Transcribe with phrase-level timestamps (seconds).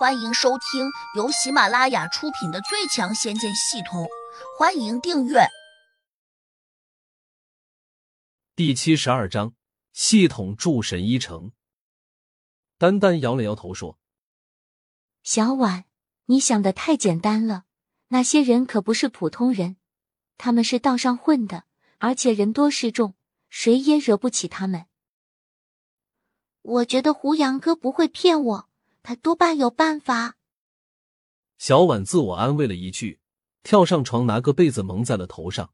[0.00, 4.04] 欢迎收听由喜马拉雅出品的《最强仙剑系统》，
[4.58, 5.40] 欢迎订阅。
[8.56, 9.52] 第七十二章：
[9.92, 11.52] 系统助神一成。
[12.78, 13.98] 丹丹摇了摇头说
[15.22, 15.84] ：“小婉，
[16.24, 17.64] 你想的太简单了。
[18.08, 19.76] 那些人可不是普通人，
[20.38, 21.64] 他们是道上混的，
[21.98, 23.12] 而且人多势众，
[23.50, 24.86] 谁也惹不起他们。
[26.62, 28.66] 我觉得胡杨哥不会骗我。”
[29.02, 30.36] 他多半有办法。
[31.58, 33.20] 小婉自我安慰了一句，
[33.62, 35.72] 跳上床，拿个被子蒙在了头上，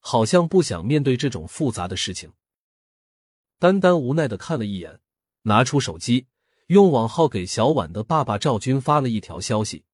[0.00, 2.32] 好像不想面对这种复杂的事情。
[3.58, 5.00] 丹丹无奈的看了一眼，
[5.42, 6.26] 拿出手机，
[6.68, 9.84] 用网号给小婉的爸爸赵军发了一条消息：“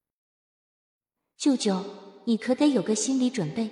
[1.37, 1.85] 舅舅，
[2.25, 3.71] 你可得有个心理准备，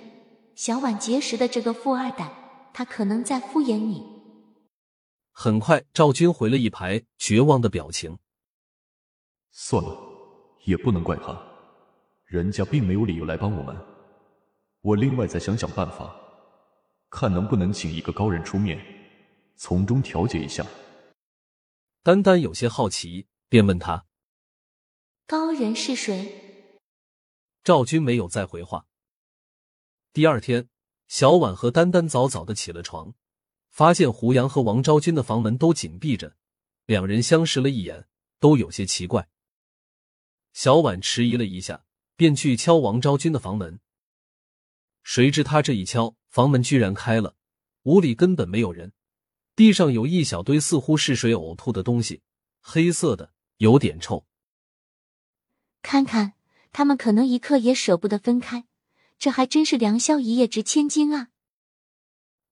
[0.55, 4.05] 小婉结识的这个富二代，他可能在敷衍你。”
[5.31, 8.17] 很快，赵军回了一排绝望的表情。
[9.51, 9.97] 算了，
[10.63, 11.39] 也不能怪他，
[12.25, 13.75] 人家并没有理由来帮我们。
[14.81, 16.15] 我另外再想想办法，
[17.09, 18.79] 看能不能请一个高人出面，
[19.57, 20.65] 从中调解一下。
[22.01, 24.05] 丹丹有些好奇，便问他
[25.27, 26.79] ：“高人是谁？”
[27.63, 28.87] 赵军没有再回话。
[30.13, 30.67] 第二天，
[31.07, 33.13] 小婉和丹丹早早的起了床，
[33.69, 36.35] 发现胡杨和王昭君的房门都紧闭着，
[36.85, 38.07] 两人相视了一眼，
[38.39, 39.27] 都有些奇怪。
[40.53, 41.85] 小婉迟疑了一下，
[42.15, 43.79] 便去敲王昭君的房门。
[45.03, 47.35] 谁知他这一敲，房门居然开了，
[47.83, 48.93] 屋里根本没有人，
[49.55, 52.21] 地上有一小堆似乎是谁呕吐的东西，
[52.59, 54.25] 黑色的，有点臭。
[55.81, 56.33] 看看，
[56.71, 58.67] 他们可能一刻也舍不得分开，
[59.17, 61.29] 这还真是良宵一夜值千金啊！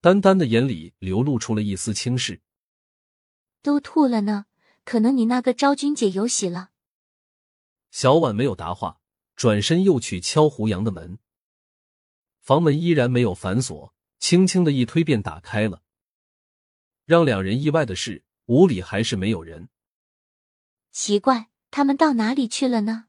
[0.02, 2.42] 丹丹的眼里流露出了一丝轻视。
[3.62, 4.46] 都吐了呢，
[4.86, 6.72] 可能你那个昭君姐有喜了。
[7.92, 9.00] 小婉没有答话，
[9.36, 11.20] 转身又去敲胡杨的门。
[12.40, 15.84] 房门依然没有反锁，轻轻的一推便打开了。
[17.06, 19.70] 让两人意外的是，屋里还是没有人。
[20.92, 23.06] 奇怪，他们到哪里去了呢？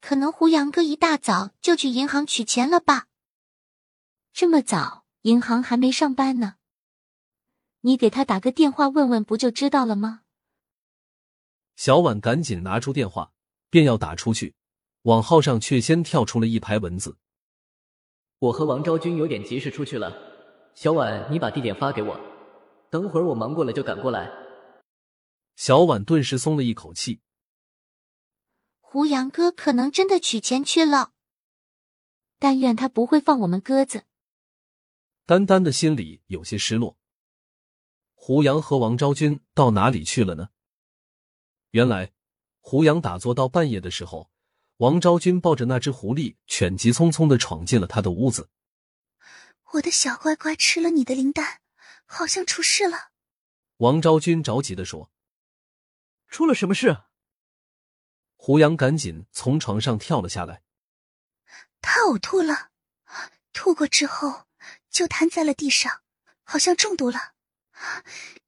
[0.00, 3.06] 可能胡杨哥一大早就去银行取钱了吧？
[4.32, 6.56] 这么早，银行还没上班呢。
[7.80, 10.23] 你给他打个电话问问，不就知道了吗？
[11.76, 13.32] 小婉赶紧拿出电话，
[13.68, 14.54] 便要打出去，
[15.02, 17.18] 网号上却先跳出了一排文字
[18.38, 20.16] ：“我和王昭君有点急事出去了，
[20.74, 22.18] 小婉，你把地点发给我，
[22.90, 24.30] 等会儿我忙过了就赶过来。”
[25.56, 27.20] 小婉顿时松了一口气。
[28.80, 31.12] 胡杨哥可能真的取钱去了，
[32.38, 34.04] 但愿他不会放我们鸽子。
[35.26, 36.96] 丹丹的心里有些失落。
[38.14, 40.50] 胡杨和王昭君到哪里去了呢？
[41.74, 42.12] 原来，
[42.60, 44.30] 胡杨打坐到半夜的时候，
[44.76, 48.48] 王昭君抱着那只狐狸犬，急匆匆的闯进了他的屋子。
[49.72, 51.62] 我的小乖乖吃了你的灵丹，
[52.06, 53.10] 好像出事了。
[53.78, 55.10] 王昭君着急的说
[56.30, 57.02] ：“出了什么事？”
[58.38, 60.62] 胡杨赶紧从床上跳了下来。
[61.80, 62.70] 他呕吐了，
[63.52, 64.44] 吐过之后
[64.90, 66.02] 就瘫在了地上，
[66.44, 67.34] 好像中毒了。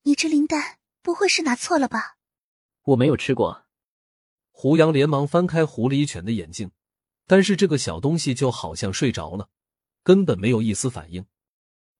[0.03, 2.16] 你这灵丹不会是拿错了吧？
[2.86, 3.64] 我没有吃过。
[4.50, 6.70] 胡杨连忙翻开狐狸犬的眼睛，
[7.26, 9.48] 但是这个小东西就好像睡着了，
[10.02, 11.26] 根本没有一丝反应。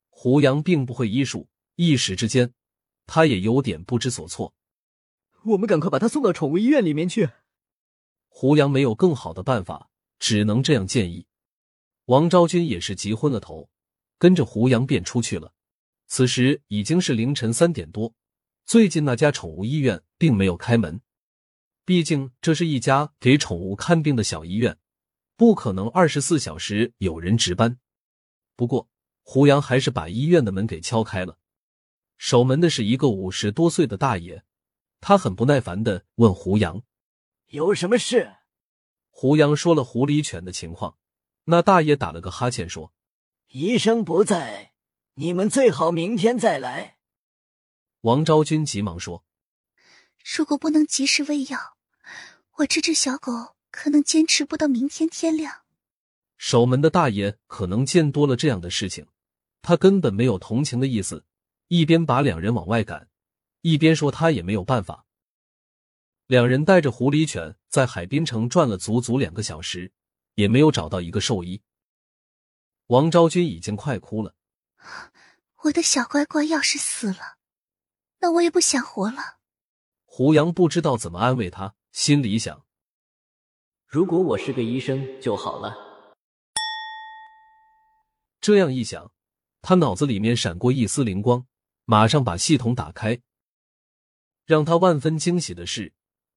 [0.09, 2.53] 胡杨并不会医术，一时之间，
[3.07, 4.55] 他也有点不知所措。
[5.45, 7.29] 我们赶快把他送到宠物医院里面去。
[8.29, 11.27] 胡杨没有更好的办法，只能这样建议。
[12.07, 13.69] 王昭君也是急昏了头，
[14.19, 15.53] 跟着胡杨便出去了。
[16.07, 18.15] 此时已经是凌晨三点多。
[18.67, 21.01] 最近那家宠物医院并没有开门，
[21.85, 24.77] 毕竟这是一家给宠物看病的小医院，
[25.37, 27.79] 不可能二十四小时有人值班。
[28.57, 28.89] 不过
[29.23, 31.39] 胡杨还是把医院的门给敲开了，
[32.19, 34.43] 守门的是一个五十多岁的大爷，
[35.01, 36.83] 他很不耐烦的问胡杨
[37.51, 38.33] ：“有什么事？”
[39.11, 40.97] 胡杨说了狐狸犬的情况，
[41.45, 42.93] 那大爷打了个哈欠说
[43.53, 44.73] ：“医生不在，
[45.15, 46.95] 你们最好明天再来。”
[48.07, 49.25] 王昭君急忙说
[50.23, 51.77] ：“如果不能及时喂药，
[52.59, 55.63] 我这只小狗可能坚持不到明天天亮。”
[56.39, 59.09] 守门的大爷可能见多了这样的事情，
[59.61, 61.25] 他根本没有同情的意思，
[61.67, 63.09] 一边把两人往外赶，
[63.63, 65.05] 一边说他也没有办法。
[66.29, 69.91] 两人带着狐狸犬在海滨城转了足足两个小时，
[70.37, 71.61] 也没有找到一个兽医。
[72.87, 74.37] 王昭君已经快哭了
[75.65, 77.35] ：“我的小乖乖要是死了……”
[78.19, 79.39] 那我也不想活了。
[80.05, 82.65] 胡杨不知道怎么安慰他，心里想：
[83.87, 85.77] 如果我是个医生就好了。
[88.41, 89.13] 这样一想，
[89.61, 91.47] 他脑子里面闪过一丝灵光，
[91.85, 93.21] 马上把系统打开。
[94.45, 95.93] 让他万分惊喜的是，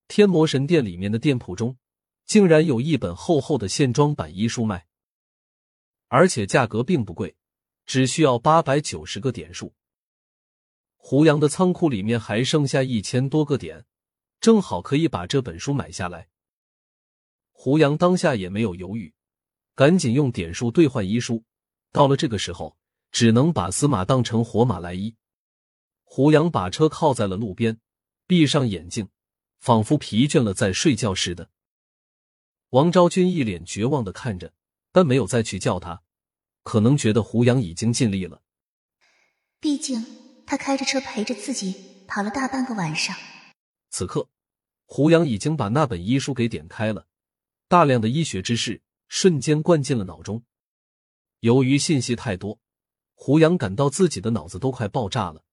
[0.07, 1.77] 天魔神殿里面的店铺中，
[2.25, 4.87] 竟然有一本厚厚的线装版医书卖，
[6.07, 7.35] 而且价格并不贵，
[7.85, 9.75] 只需要八百九十个点数。
[11.01, 13.86] 胡杨的仓库里面还剩下一千多个点，
[14.40, 16.28] 正好可以把这本书买下来。
[17.51, 19.12] 胡杨当下也没有犹豫，
[19.75, 21.44] 赶紧用点数兑换医书。
[21.92, 22.78] 到了这个时候，
[23.12, 25.16] 只能把死马当成活马来医。
[26.04, 27.80] 胡杨把车靠在了路边，
[28.28, 29.10] 闭上眼睛，
[29.60, 31.50] 仿佛疲倦了在睡觉似的。
[32.72, 34.54] 王昭君一脸绝望的看着，
[34.92, 36.04] 但没有再去叫他，
[36.62, 38.44] 可能觉得胡杨已经尽力了。
[39.60, 40.06] 毕竟
[40.50, 41.75] 他开着车陪着自己
[42.07, 43.16] 跑了大半个晚上。
[43.92, 44.30] 此刻，
[44.88, 47.06] 胡杨已经把那本医书给点开了，
[47.68, 50.44] 大量的医学知识瞬间灌进了脑中。
[51.42, 52.60] 由于信息太多，
[53.13, 55.44] 胡杨感到自己的脑子都快爆炸了，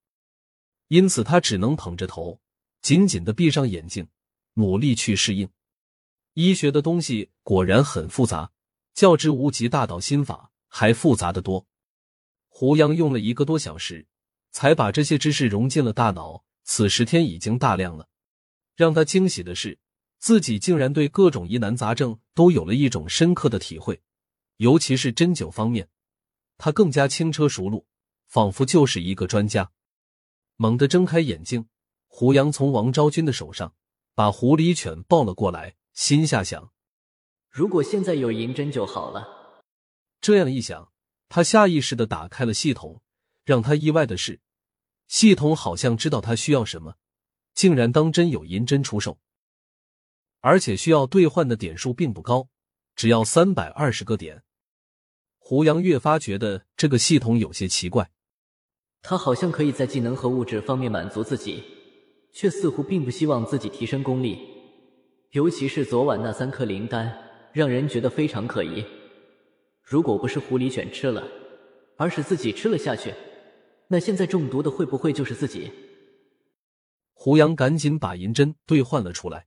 [0.88, 2.40] 因此他只能捧着头，
[2.80, 4.08] 紧紧的闭上眼睛，
[4.54, 5.50] 努力去适应。
[6.32, 8.50] 医学的东西果然很复杂，
[8.94, 11.66] 较之无极大道心法还复杂的多。
[12.48, 14.06] 胡杨用了一个多小时，
[14.56, 16.42] 才把这些知识融进了大脑。
[16.64, 18.08] 此时天已经大亮了，
[18.74, 19.78] 让他惊喜的是，
[20.18, 24.00] 自己竟然对各种疑难杂症都有了一种深刻的体会。
[24.56, 25.90] 尤其是针灸方面，
[26.56, 27.86] 他更加轻车熟路，
[28.28, 29.72] 仿佛就是一个专家。
[30.56, 31.68] 猛地睁开眼睛，
[32.06, 33.74] 胡杨从王昭君的手上
[34.14, 36.72] 把狐狸犬抱了过来，心下想：
[37.50, 39.28] 如果现在有银针就好了。
[40.22, 40.90] 这样一想，
[41.28, 43.02] 他下意识的打开了系统。
[43.44, 44.40] 让他意外的是，
[45.08, 46.96] 系统好像知道他需要什么，
[47.54, 49.18] 竟然当真有银针出售，
[50.40, 52.48] 而且需要兑换的点数并不高，
[52.94, 54.42] 只要三百二十个点。
[55.38, 58.10] 胡杨越发觉得这个系统有些奇怪，
[59.00, 61.62] 他好像可以在技能和物质方面满足自己，
[62.32, 64.38] 却似乎并不希望自己提升功力。
[65.30, 67.16] 尤其是昨晚那三颗灵丹，
[67.52, 68.84] 让人觉得非常可疑。
[69.82, 71.22] 如果不是狐狸犬吃了，
[71.96, 73.14] 而是自己吃了下去，
[73.88, 75.72] 那现在中毒的会不会就是自己？
[77.12, 79.46] 胡杨赶紧把银针兑换了出来，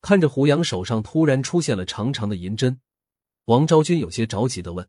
[0.00, 2.80] 看着胡杨手上突然出现了长长的银针。
[3.44, 4.88] 王昭君有些着急的问：“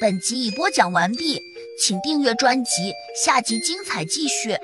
[0.00, 1.40] 本集已播讲完毕，
[1.80, 4.58] 请订阅专辑，下集精彩继续。